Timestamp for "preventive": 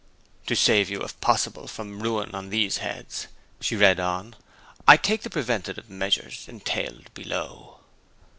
5.29-5.91